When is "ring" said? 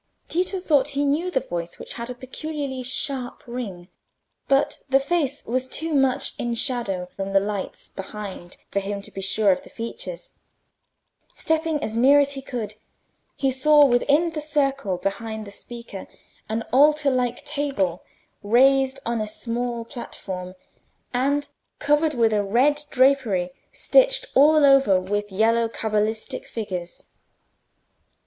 3.45-3.87